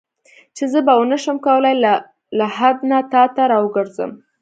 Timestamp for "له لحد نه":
1.83-2.99